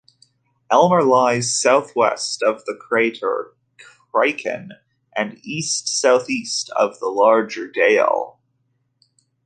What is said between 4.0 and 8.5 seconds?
Kreiken, and east-southeast of the larger Dale.